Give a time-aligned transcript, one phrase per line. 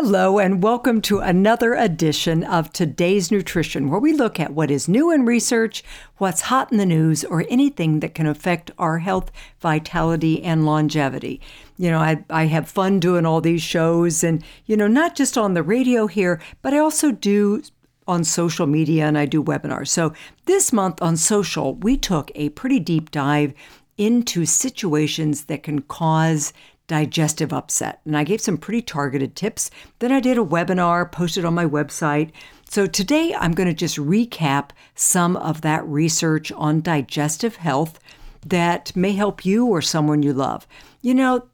[0.00, 4.86] Hello, and welcome to another edition of Today's Nutrition, where we look at what is
[4.86, 5.82] new in research,
[6.18, 11.40] what's hot in the news, or anything that can affect our health, vitality, and longevity.
[11.78, 15.36] You know, I, I have fun doing all these shows, and, you know, not just
[15.36, 17.64] on the radio here, but I also do
[18.06, 19.88] on social media and I do webinars.
[19.88, 20.12] So
[20.44, 23.52] this month on social, we took a pretty deep dive
[23.96, 26.52] into situations that can cause
[26.88, 28.00] digestive upset.
[28.04, 29.70] And I gave some pretty targeted tips.
[30.00, 32.32] Then I did a webinar, posted on my website.
[32.68, 38.00] So today I'm going to just recap some of that research on digestive health
[38.44, 40.66] that may help you or someone you love.
[41.00, 41.46] You know,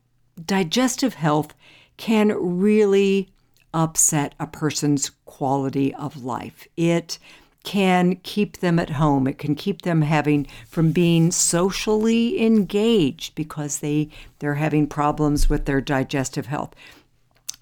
[0.45, 1.55] digestive health
[1.97, 3.29] can really
[3.73, 6.67] upset a person's quality of life.
[6.77, 7.19] It
[7.65, 9.27] can keep them at home.
[9.27, 15.65] It can keep them having from being socially engaged because they they're having problems with
[15.65, 16.75] their digestive health.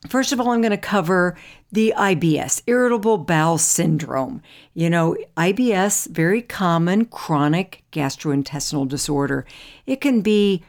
[0.09, 1.37] First of all, I'm going to cover
[1.71, 4.43] the IBS, irritable bowel syndrome.
[4.75, 9.47] You know, IBS, very common chronic gastrointestinal disorder.
[9.87, 10.65] It can be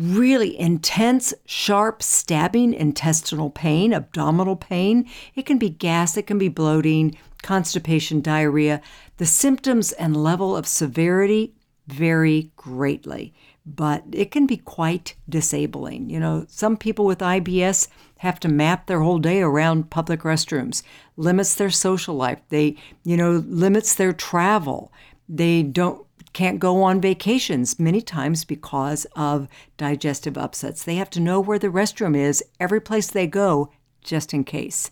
[0.00, 5.08] really intense, sharp, stabbing intestinal pain, abdominal pain.
[5.34, 8.80] It can be gas, it can be bloating, constipation, diarrhea.
[9.18, 11.54] The symptoms and level of severity
[11.86, 13.34] vary greatly,
[13.66, 16.08] but it can be quite disabling.
[16.08, 20.82] You know, some people with IBS have to map their whole day around public restrooms,
[21.16, 24.92] limits their social life, they, you know, limits their travel.
[25.28, 30.84] They don't can't go on vacations many times because of digestive upsets.
[30.84, 33.70] They have to know where the restroom is every place they go,
[34.02, 34.90] just in case.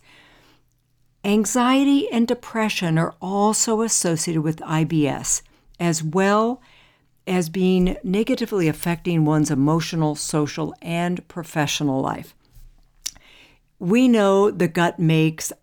[1.23, 5.41] Anxiety and depression are also associated with IBS,
[5.79, 6.61] as well
[7.27, 12.33] as being negatively affecting one's emotional, social, and professional life.
[13.77, 15.53] We know the gut makes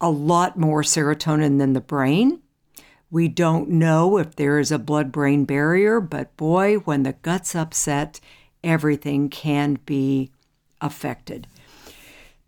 [0.00, 2.42] a lot more serotonin than the brain.
[3.16, 7.54] We don't know if there is a blood brain barrier, but boy, when the gut's
[7.54, 8.20] upset,
[8.62, 10.32] everything can be
[10.82, 11.46] affected.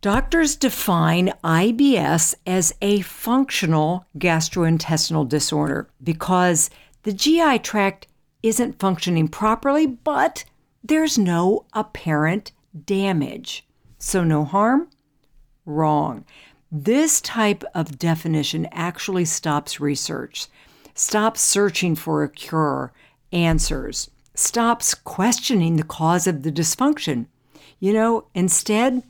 [0.02, 6.68] Doctors define IBS as a functional gastrointestinal disorder because
[7.02, 8.06] the GI tract
[8.42, 10.44] isn't functioning properly, but
[10.84, 12.52] there's no apparent
[12.84, 13.66] damage.
[13.98, 14.90] So, no harm?
[15.64, 16.26] Wrong.
[16.70, 20.48] This type of definition actually stops research,
[20.94, 22.92] stops searching for a cure,
[23.32, 27.26] answers, stops questioning the cause of the dysfunction.
[27.80, 29.02] You know, instead,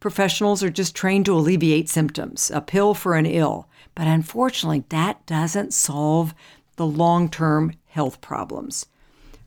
[0.00, 3.66] professionals are just trained to alleviate symptoms, a pill for an ill.
[3.94, 6.34] But unfortunately, that doesn't solve
[6.76, 8.84] the long term health problems.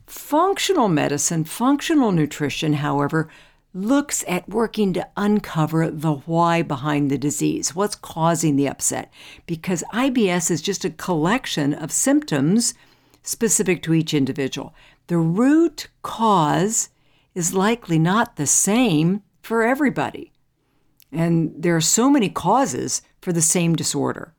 [0.07, 3.29] Functional medicine, functional nutrition, however,
[3.77, 9.11] looks at working to uncover the why behind the disease, what's causing the upset,
[9.45, 12.73] because IBS is just a collection of symptoms
[13.21, 14.73] specific to each individual.
[15.07, 16.89] The root cause
[17.35, 20.31] is likely not the same for everybody.
[21.11, 24.33] And there are so many causes for the same disorder.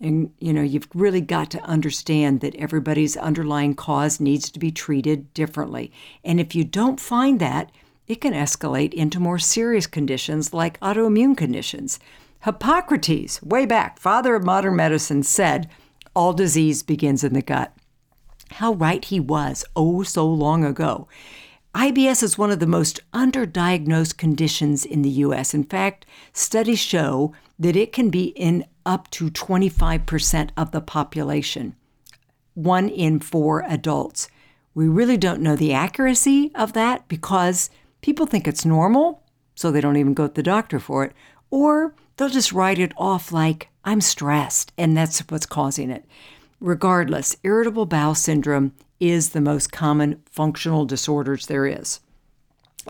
[0.00, 4.70] And you know, you've really got to understand that everybody's underlying cause needs to be
[4.70, 5.90] treated differently.
[6.22, 7.72] And if you don't find that,
[8.08, 12.00] it can escalate into more serious conditions like autoimmune conditions.
[12.44, 15.68] Hippocrates, way back, father of modern medicine, said,
[16.16, 17.76] All disease begins in the gut.
[18.52, 21.06] How right he was, oh, so long ago.
[21.74, 25.52] IBS is one of the most underdiagnosed conditions in the U.S.
[25.52, 31.76] In fact, studies show that it can be in up to 25% of the population,
[32.54, 34.28] one in four adults.
[34.74, 37.68] We really don't know the accuracy of that because
[38.08, 39.22] People think it's normal,
[39.54, 41.12] so they don't even go to the doctor for it,
[41.50, 46.06] or they'll just write it off like, I'm stressed, and that's what's causing it.
[46.58, 52.00] Regardless, irritable bowel syndrome is the most common functional disorders there is.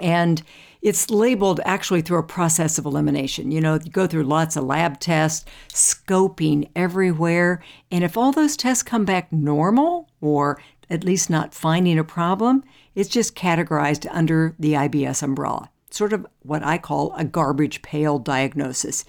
[0.01, 0.41] And
[0.83, 3.51] it's labeled actually through a process of elimination.
[3.51, 7.61] You know, you go through lots of lab tests, scoping everywhere.
[7.91, 10.61] And if all those tests come back normal or
[10.91, 12.65] at least not finding a problem,
[12.95, 18.19] it's just categorized under the IBS umbrella, sort of what I call a garbage pail
[18.19, 19.05] diagnosis.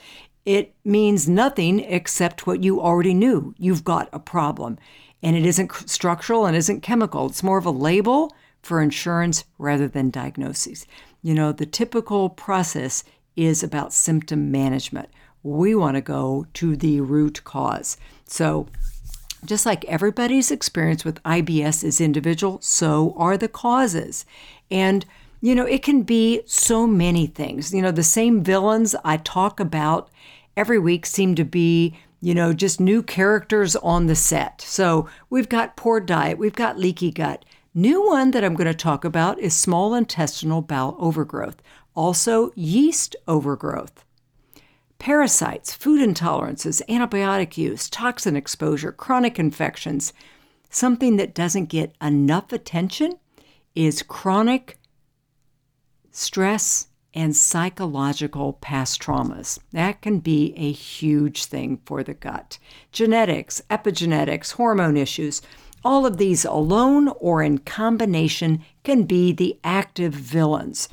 [0.45, 3.53] It means nothing except what you already knew.
[3.57, 4.77] You've got a problem.
[5.21, 7.27] And it isn't structural and isn't chemical.
[7.27, 10.85] It's more of a label for insurance rather than diagnoses.
[11.21, 13.03] You know, the typical process
[13.35, 15.09] is about symptom management.
[15.43, 17.97] We want to go to the root cause.
[18.25, 18.67] So,
[19.45, 24.25] just like everybody's experience with IBS is individual, so are the causes.
[24.69, 25.05] And
[25.41, 27.73] you know, it can be so many things.
[27.73, 30.09] You know, the same villains I talk about
[30.57, 34.61] every week seem to be, you know, just new characters on the set.
[34.61, 37.45] So we've got poor diet, we've got leaky gut.
[37.73, 41.61] New one that I'm going to talk about is small intestinal bowel overgrowth,
[41.95, 44.03] also yeast overgrowth.
[44.99, 50.13] Parasites, food intolerances, antibiotic use, toxin exposure, chronic infections.
[50.69, 53.13] Something that doesn't get enough attention
[53.75, 54.77] is chronic
[56.11, 59.59] stress and psychological past traumas.
[59.71, 62.59] That can be a huge thing for the gut.
[62.91, 65.41] Genetics, epigenetics, hormone issues,
[65.83, 70.89] all of these alone or in combination can be the active villains.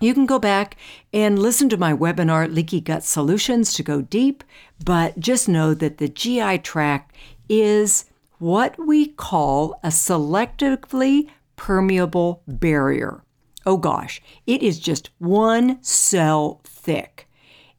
[0.00, 0.78] You can go back
[1.12, 4.42] and listen to my webinar, Leaky Gut Solutions, to go deep,
[4.82, 7.14] but just know that the GI tract
[7.50, 8.06] is
[8.38, 13.22] what we call a selectively permeable barrier.
[13.66, 17.28] Oh gosh, it is just one cell thick.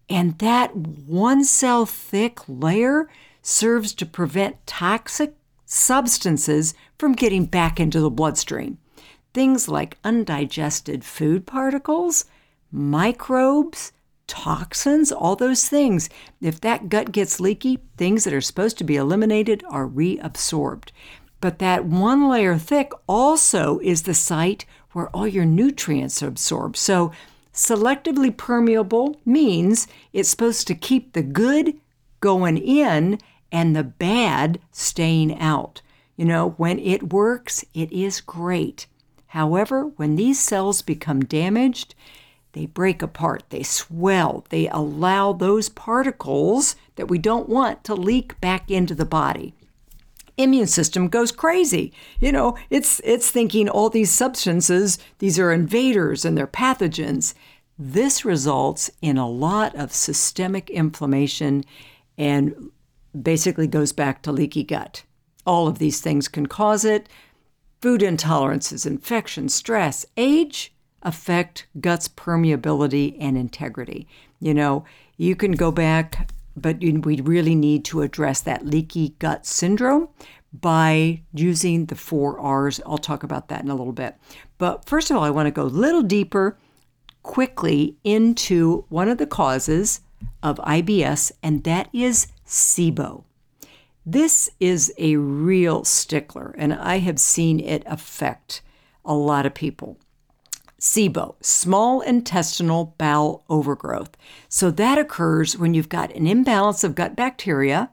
[0.07, 3.09] And that one cell thick layer
[3.41, 5.33] serves to prevent toxic
[5.65, 8.77] substances from getting back into the bloodstream.
[9.33, 12.25] Things like undigested food particles,
[12.71, 13.91] microbes,
[14.27, 16.09] toxins, all those things.
[16.39, 20.89] If that gut gets leaky, things that are supposed to be eliminated are reabsorbed.
[21.41, 26.77] But that one layer thick also is the site where all your nutrients are absorbed.
[26.77, 27.11] So,
[27.53, 31.73] selectively permeable means it's supposed to keep the good
[32.21, 33.19] going in
[33.51, 35.81] and the bad staying out.
[36.15, 38.87] You know, when it works, it is great.
[39.31, 41.95] However, when these cells become damaged,
[42.51, 48.41] they break apart, they swell, they allow those particles that we don't want to leak
[48.41, 49.53] back into the body.
[50.35, 51.93] Immune system goes crazy.
[52.19, 57.33] You know, it's it's thinking all these substances, these are invaders and they're pathogens.
[57.79, 61.63] This results in a lot of systemic inflammation
[62.17, 62.69] and
[63.19, 65.03] basically goes back to leaky gut.
[65.45, 67.07] All of these things can cause it.
[67.81, 74.07] Food intolerances, infection, stress, age affect gut's permeability and integrity.
[74.39, 74.85] You know,
[75.17, 80.09] you can go back, but we really need to address that leaky gut syndrome
[80.53, 82.79] by using the four R's.
[82.85, 84.15] I'll talk about that in a little bit.
[84.59, 86.59] But first of all, I want to go a little deeper
[87.23, 90.01] quickly into one of the causes
[90.43, 93.23] of IBS, and that is SIBO.
[94.11, 98.61] This is a real stickler, and I have seen it affect
[99.05, 99.99] a lot of people.
[100.81, 104.17] SIBO, small intestinal bowel overgrowth.
[104.49, 107.89] So that occurs when you've got an imbalance of gut bacteria,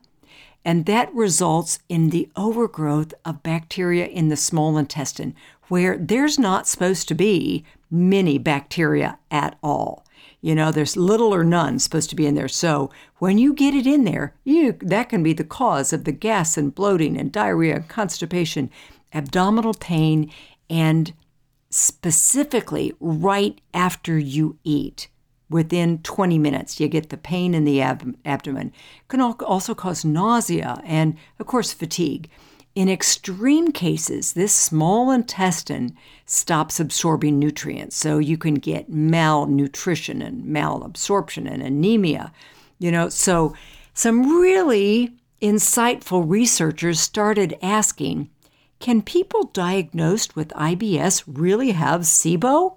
[0.64, 5.36] and that results in the overgrowth of bacteria in the small intestine,
[5.68, 10.04] where there's not supposed to be many bacteria at all.
[10.40, 12.48] You know, there's little or none supposed to be in there.
[12.48, 16.12] So when you get it in there, you that can be the cause of the
[16.12, 18.70] gas and bloating and diarrhea, and constipation,
[19.12, 20.30] abdominal pain,
[20.70, 21.12] and
[21.70, 25.08] specifically right after you eat.
[25.50, 28.70] Within 20 minutes, you get the pain in the ab- abdomen.
[29.08, 32.28] Can also cause nausea and, of course, fatigue.
[32.78, 35.96] In extreme cases, this small intestine
[36.26, 42.32] stops absorbing nutrients, so you can get malnutrition and malabsorption and anemia.
[42.78, 43.52] You know, so
[43.94, 45.10] some really
[45.42, 48.30] insightful researchers started asking
[48.78, 52.76] can people diagnosed with IBS really have SIBO?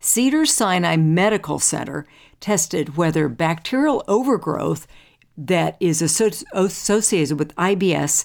[0.00, 2.06] Cedar Sinai Medical Center
[2.40, 4.86] tested whether bacterial overgrowth
[5.36, 8.24] that is associated with IBS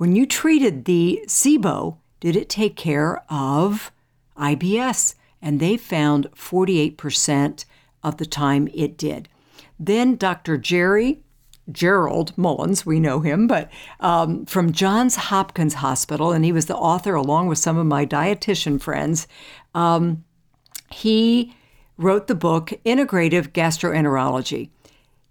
[0.00, 3.92] when you treated the SIBO, did it take care of
[4.34, 5.14] IBS?
[5.42, 7.66] And they found 48%
[8.02, 9.28] of the time it did.
[9.78, 10.56] Then Dr.
[10.56, 11.22] Jerry
[11.70, 16.78] Gerald Mullins, we know him, but um, from Johns Hopkins Hospital, and he was the
[16.78, 19.28] author along with some of my dietitian friends.
[19.74, 20.24] Um,
[20.90, 21.54] he
[21.98, 24.70] wrote the book Integrative Gastroenterology.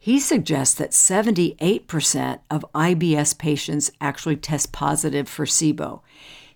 [0.02, 6.02] He suggests that 78% of IBS patients actually test positive for SIBO.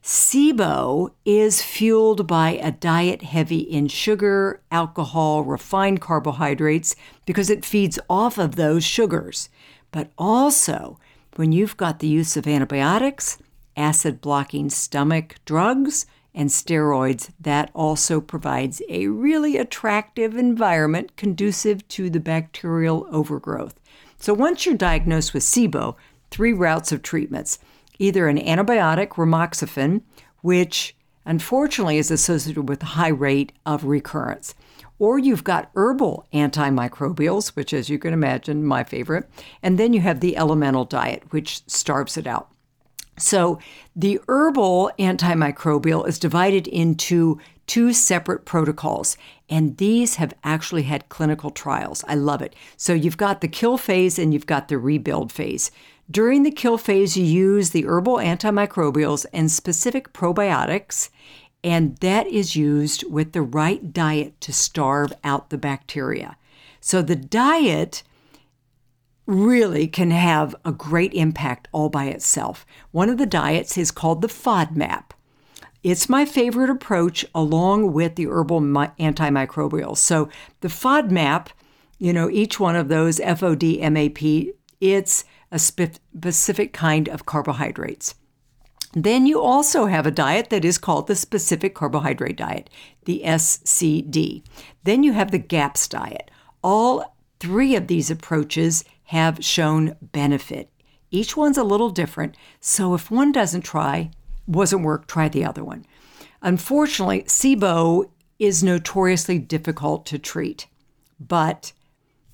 [0.02, 6.96] SIBO is fueled by a diet heavy in sugar, alcohol, refined carbohydrates,
[7.26, 9.50] because it feeds off of those sugars.
[9.92, 10.98] But also,
[11.36, 13.38] when you've got the use of antibiotics,
[13.76, 22.10] acid blocking stomach drugs, and steroids, that also provides a really attractive environment conducive to
[22.10, 23.80] the bacterial overgrowth.
[24.18, 25.96] So once you're diagnosed with SIBO,
[26.32, 27.60] three routes of treatments
[28.00, 30.02] either an antibiotic, rifaximin,
[30.42, 34.56] which unfortunately, is associated with a high rate of recurrence.
[35.00, 39.30] Or you've got herbal antimicrobials, which, as you can imagine, my favorite.
[39.62, 42.50] And then you have the elemental diet, which starves it out.
[43.18, 43.60] So
[43.96, 49.18] the herbal antimicrobial is divided into two separate protocols,
[49.50, 52.04] and these have actually had clinical trials.
[52.08, 52.56] I love it.
[52.76, 55.72] So you've got the kill phase and you've got the rebuild phase.
[56.12, 61.10] During the kill phase, you use the herbal antimicrobials and specific probiotics,
[61.64, 66.36] and that is used with the right diet to starve out the bacteria.
[66.82, 68.04] So the diet
[69.26, 72.66] really can have a great impact all by itself.
[72.92, 75.12] One of the diets is called the FODMAP.
[75.82, 79.98] It's my favorite approach along with the herbal antimicrobials.
[79.98, 80.30] So
[80.62, 81.48] the FODMAP,
[82.00, 88.16] you know, each one of those FODMAP, it's a specific kind of carbohydrates.
[88.94, 92.70] Then you also have a diet that is called the specific carbohydrate diet,
[93.06, 94.44] the SCD.
[94.84, 96.30] Then you have the GAPS diet.
[96.64, 100.70] All three of these approaches have shown benefit.
[101.12, 104.12] Each one's a little different, so if one doesn't try,
[104.48, 105.86] wasn't work, try the other one.
[106.42, 110.68] Unfortunately, SIBO is notoriously difficult to treat,
[111.20, 111.72] but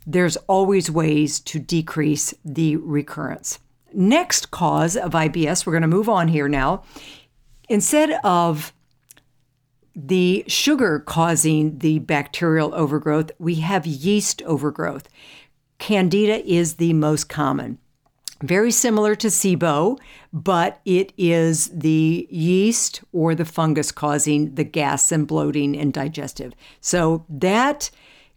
[0.08, 3.60] there's always ways to decrease the recurrence.
[3.94, 6.84] Next cause of IBS, we're going to move on here now.
[7.68, 8.74] Instead of
[9.96, 15.10] the sugar causing the bacterial overgrowth, we have yeast overgrowth.
[15.80, 17.80] Candida is the most common.
[18.42, 20.00] Very similar to SIBO,
[20.32, 26.54] but it is the yeast or the fungus causing the gas and bloating and digestive.
[26.80, 27.90] So that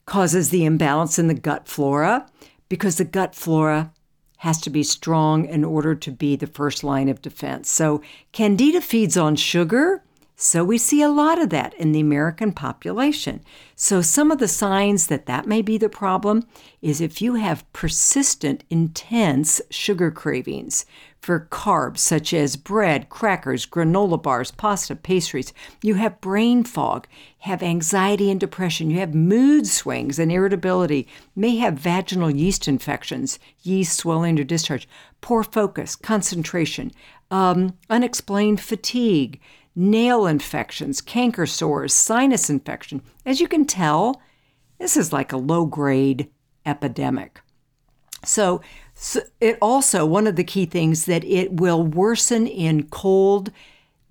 [0.06, 2.26] causes the imbalance in the gut flora
[2.68, 3.92] because the gut flora
[4.38, 7.70] has to be strong in order to be the first line of defense.
[7.70, 10.02] So, Candida feeds on sugar
[10.42, 13.44] so we see a lot of that in the American population.
[13.76, 16.48] So some of the signs that that may be the problem
[16.80, 20.84] is if you have persistent, intense sugar cravings
[21.20, 27.06] for carbs such as bread, crackers, granola bars, pasta, pastries, you have brain fog,
[27.38, 31.06] have anxiety and depression, you have mood swings and irritability,
[31.36, 34.88] may have vaginal yeast infections, yeast swelling or discharge,
[35.20, 36.90] poor focus, concentration,
[37.30, 39.40] um, unexplained fatigue,
[39.74, 43.02] nail infections, canker sores, sinus infection.
[43.24, 44.20] As you can tell,
[44.78, 46.28] this is like a low grade
[46.66, 47.40] epidemic.
[48.24, 48.60] So,
[48.94, 53.50] so, it also, one of the key things that it will worsen in cold,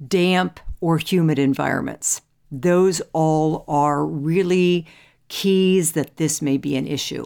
[0.05, 2.21] damp, or humid environments.
[2.51, 4.85] Those all are really
[5.29, 7.25] keys that this may be an issue.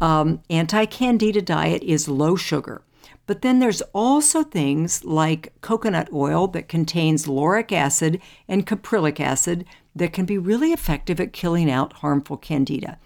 [0.00, 2.82] Um, Anti candida diet is low sugar.
[3.30, 9.66] But then there's also things like coconut oil that contains lauric acid and caprylic acid
[9.94, 12.98] that can be really effective at killing out harmful candida.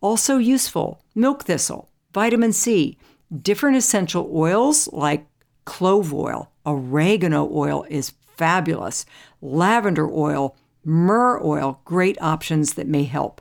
[0.00, 2.96] Also useful, milk thistle, vitamin C,
[3.36, 5.26] different essential oils like
[5.64, 9.04] clove oil, oregano oil is fabulous,
[9.40, 13.40] lavender oil, myrrh oil, great options that may help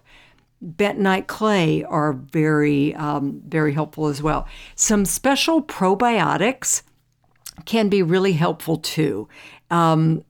[0.64, 4.48] bentonite clay are very, um, very helpful as well.
[4.76, 6.84] Some special probiotics
[7.66, 9.28] can be really helpful too.
[9.70, 10.24] Um,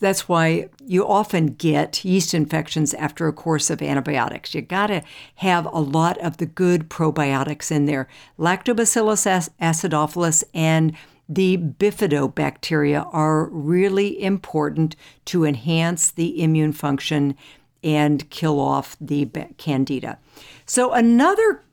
[0.00, 4.54] that's why you often get yeast infections after a course of antibiotics.
[4.54, 5.02] You got to
[5.36, 8.06] have a lot of the good probiotics in there.
[8.38, 10.96] Lactobacillus acidophilus and
[11.28, 17.36] the bifidobacteria are really important to enhance the immune function
[17.82, 20.18] and kill off the candida.
[20.66, 21.64] So, another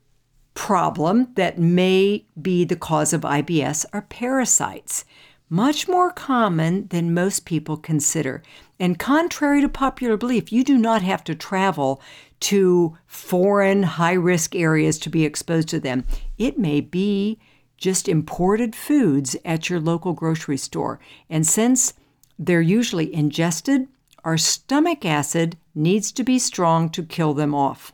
[0.53, 5.05] problem that may be the cause of IBS are parasites,
[5.49, 8.43] much more common than most people consider.
[8.79, 12.01] And contrary to popular belief, you do not have to travel
[12.41, 16.05] to foreign high risk areas to be exposed to them.
[16.37, 17.39] It may be
[17.77, 20.99] just imported foods at your local grocery store.
[21.29, 21.93] And since
[22.37, 23.87] they're usually ingested,
[24.23, 27.93] our stomach acid needs to be strong to kill them off.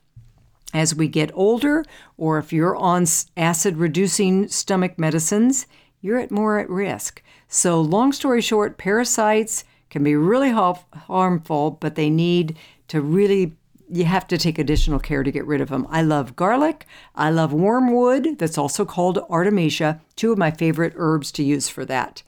[0.73, 1.85] As we get older,
[2.17, 3.05] or if you're on
[3.37, 5.67] acid reducing stomach medicines,
[6.01, 7.21] you're at more at risk.
[7.47, 12.57] So, long story short, parasites can be really harmful, but they need
[12.89, 13.55] to really
[13.89, 15.87] you have to take additional care to get rid of them.
[15.89, 16.87] I love garlic.
[17.13, 21.85] I love wormwood, that's also called artemisia, two of my favorite herbs to use for
[21.85, 22.23] that.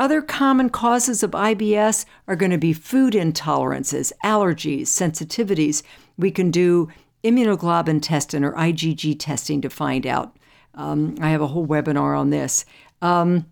[0.00, 5.82] Other common causes of IBS are going to be food intolerances, allergies, sensitivities.
[6.16, 6.88] We can do
[7.22, 10.34] immunoglobulin testing or IgG testing to find out.
[10.74, 12.64] Um, I have a whole webinar on this.
[13.02, 13.44] Um,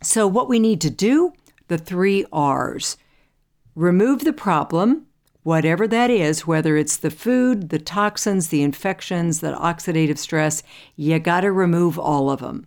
[0.00, 1.34] so, what we need to do
[1.68, 2.96] the three R's
[3.74, 5.04] remove the problem,
[5.42, 10.62] whatever that is, whether it's the food, the toxins, the infections, the oxidative stress,
[10.96, 12.66] you got to remove all of them.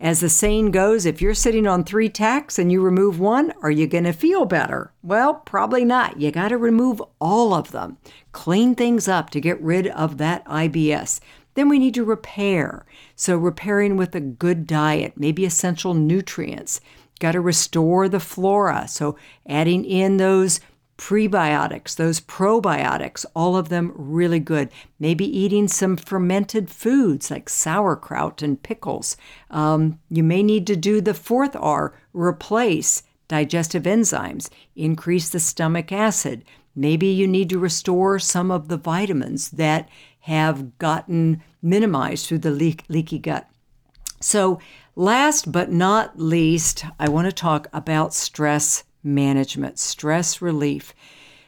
[0.00, 3.70] As the saying goes, if you're sitting on three tacks and you remove one, are
[3.70, 4.92] you going to feel better?
[5.02, 6.20] Well, probably not.
[6.20, 7.98] You got to remove all of them.
[8.30, 11.18] Clean things up to get rid of that IBS.
[11.54, 12.86] Then we need to repair.
[13.16, 16.80] So, repairing with a good diet, maybe essential nutrients.
[17.18, 18.86] Got to restore the flora.
[18.86, 19.16] So,
[19.48, 20.60] adding in those
[20.98, 24.68] prebiotics, those probiotics, all of them really good.
[24.98, 29.16] Maybe eating some fermented foods like sauerkraut and pickles.
[29.50, 35.92] Um, you may need to do the fourth R, replace digestive enzymes, increase the stomach
[35.92, 36.44] acid.
[36.74, 39.88] Maybe you need to restore some of the vitamins that
[40.20, 43.48] have gotten minimized through the leak, leaky gut.
[44.20, 44.58] So,
[44.96, 50.94] last but not least, I want to talk about stress management, stress relief.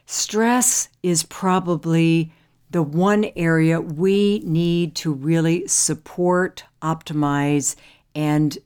[0.07, 2.33] Stress is probably
[2.71, 7.77] the one area we need to really support, optimize,
[8.15, 8.59] and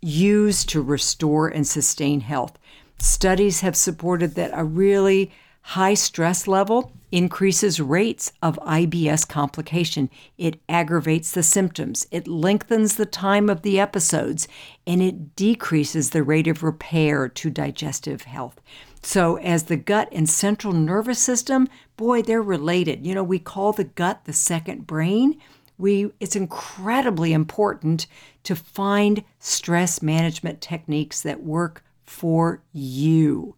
[0.00, 2.58] use to restore and sustain health.
[2.98, 5.32] Studies have supported that a really
[5.68, 10.10] high stress level increases rates of IBS complication.
[10.36, 14.46] It aggravates the symptoms, it lengthens the time of the episodes,
[14.86, 18.60] and it decreases the rate of repair to digestive health.
[19.02, 23.06] So, as the gut and central nervous system, boy, they're related.
[23.06, 25.40] You know, we call the gut the second brain.
[25.78, 28.06] We, it's incredibly important
[28.44, 33.56] to find stress management techniques that work for you.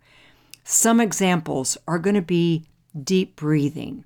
[0.69, 2.67] Some examples are going to be
[3.01, 4.05] deep breathing,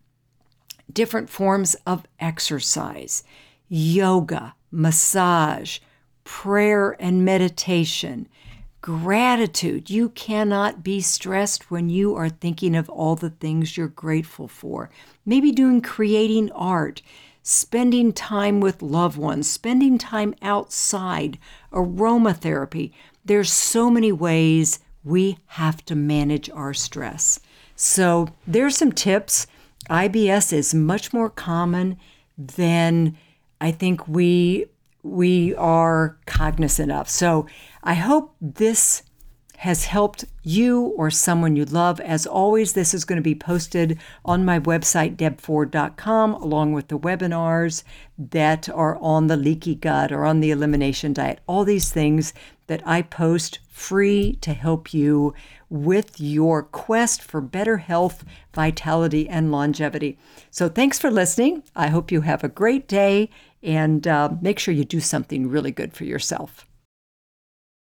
[0.93, 3.25] different forms of exercise,
[3.67, 5.79] yoga, massage,
[6.23, 8.29] prayer and meditation,
[8.83, 9.89] gratitude.
[9.89, 14.91] You cannot be stressed when you are thinking of all the things you're grateful for.
[15.25, 17.01] Maybe doing creating art,
[17.43, 21.39] spending time with loved ones, spending time outside,
[21.73, 22.93] aromatherapy.
[23.25, 27.41] There's so many ways we have to manage our stress.
[27.77, 29.47] So there's some tips.
[29.89, 31.99] IBS is much more common
[32.37, 33.17] than
[33.61, 34.67] I think we
[35.03, 37.09] we are cognizant of.
[37.09, 37.47] So
[37.83, 39.03] I hope this
[39.61, 42.01] has helped you or someone you love.
[42.01, 46.99] As always, this is going to be posted on my website, debford.com, along with the
[46.99, 47.83] webinars
[48.17, 51.41] that are on the leaky gut or on the elimination diet.
[51.47, 52.33] All these things
[52.69, 55.35] that I post free to help you
[55.69, 60.19] with your quest for better health, vitality, and longevity.
[60.51, 61.65] So, thanks for listening.
[61.77, 63.29] I hope you have a great day
[63.63, 66.67] and uh, make sure you do something really good for yourself.